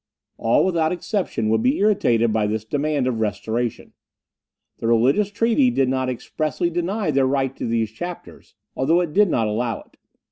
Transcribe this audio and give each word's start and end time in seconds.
All, 0.39 0.65
without 0.65 0.91
exception, 0.91 1.49
would 1.49 1.61
be 1.61 1.77
irritated 1.77 2.33
by 2.33 2.47
this 2.47 2.65
demand 2.65 3.05
for 3.05 3.11
restoration. 3.11 3.93
The 4.79 4.87
religious 4.87 5.29
treaty 5.29 5.69
did 5.69 5.89
not 5.89 6.09
expressly 6.09 6.71
deny 6.71 7.11
their 7.11 7.27
right 7.27 7.55
to 7.57 7.67
these 7.67 7.91
chapters, 7.91 8.55
although 8.75 9.01
it 9.01 9.13
did 9.13 9.29
not 9.29 9.47
allow 9.47 9.81
it. 9.81 9.97